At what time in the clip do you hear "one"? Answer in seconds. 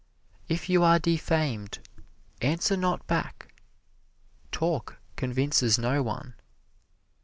6.01-6.33